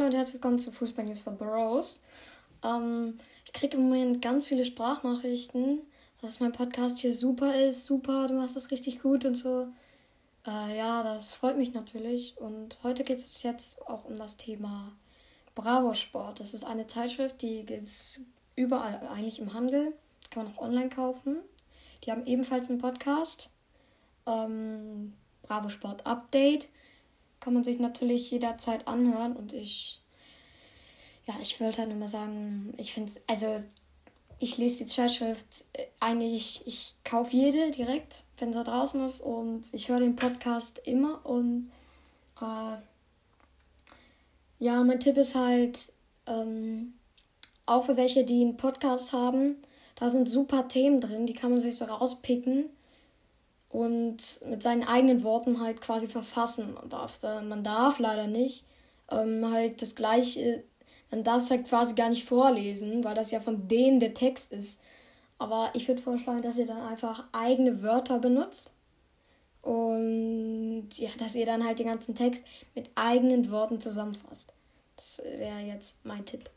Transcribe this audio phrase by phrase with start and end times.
[0.00, 2.00] Hallo und herzlich willkommen zu Fußball News for Bros.
[2.64, 5.80] Ähm, ich kriege im Moment ganz viele Sprachnachrichten,
[6.22, 9.68] dass mein Podcast hier super ist, super, du machst das richtig gut und so.
[10.46, 12.34] Äh, ja, das freut mich natürlich.
[12.38, 14.90] Und heute geht es jetzt auch um das Thema
[15.54, 16.40] Bravo Sport.
[16.40, 18.22] Das ist eine Zeitschrift, die gibt es
[18.56, 19.92] überall eigentlich im Handel.
[20.30, 21.36] Kann man auch online kaufen.
[22.04, 23.50] Die haben ebenfalls einen Podcast.
[24.26, 25.12] Ähm,
[25.42, 26.70] Bravo Sport Update
[27.40, 30.00] kann man sich natürlich jederzeit anhören und ich,
[31.26, 33.62] ja, ich würde halt immer sagen, ich finde, also
[34.38, 39.64] ich lese die Zeitschrift äh, eigentlich, ich kaufe jede direkt, wenn sie draußen ist und
[39.72, 41.70] ich höre den Podcast immer und
[42.40, 42.76] äh,
[44.58, 45.92] ja, mein Tipp ist halt,
[46.26, 46.94] ähm,
[47.66, 49.56] auch für welche, die einen Podcast haben,
[49.94, 52.66] da sind super Themen drin, die kann man sich so rauspicken
[53.70, 56.74] und mit seinen eigenen Worten halt quasi verfassen.
[56.74, 58.66] Man darf, man darf leider nicht
[59.10, 60.64] ähm, halt das gleiche,
[61.10, 64.52] man darf es halt quasi gar nicht vorlesen, weil das ja von denen der Text
[64.52, 64.80] ist.
[65.38, 68.72] Aber ich würde vorschlagen, dass ihr dann einfach eigene Wörter benutzt.
[69.62, 74.52] Und ja, dass ihr dann halt den ganzen Text mit eigenen Worten zusammenfasst.
[74.96, 76.50] Das wäre jetzt mein Tipp.